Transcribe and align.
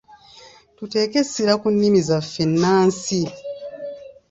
Tuteeke 0.77 1.17
essira 1.23 1.53
ki 1.61 1.69
nnimi 1.73 2.01
zaffe 2.09 2.39
ennansi. 2.45 3.21